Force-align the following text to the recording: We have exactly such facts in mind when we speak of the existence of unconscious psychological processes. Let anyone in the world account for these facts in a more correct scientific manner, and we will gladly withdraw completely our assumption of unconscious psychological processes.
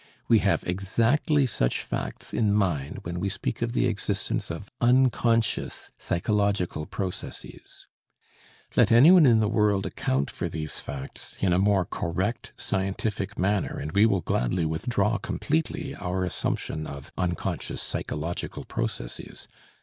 We 0.27 0.39
have 0.39 0.63
exactly 0.63 1.45
such 1.45 1.83
facts 1.83 2.33
in 2.33 2.55
mind 2.55 3.01
when 3.03 3.19
we 3.19 3.29
speak 3.29 3.61
of 3.61 3.73
the 3.73 3.85
existence 3.85 4.49
of 4.49 4.71
unconscious 4.81 5.91
psychological 5.99 6.87
processes. 6.87 7.85
Let 8.75 8.91
anyone 8.91 9.27
in 9.27 9.41
the 9.41 9.47
world 9.47 9.85
account 9.85 10.31
for 10.31 10.49
these 10.49 10.79
facts 10.79 11.35
in 11.39 11.53
a 11.53 11.59
more 11.59 11.85
correct 11.85 12.51
scientific 12.57 13.37
manner, 13.37 13.77
and 13.77 13.91
we 13.91 14.07
will 14.07 14.21
gladly 14.21 14.65
withdraw 14.65 15.19
completely 15.19 15.93
our 15.93 16.23
assumption 16.23 16.87
of 16.87 17.11
unconscious 17.15 17.83
psychological 17.83 18.65
processes. 18.65 19.47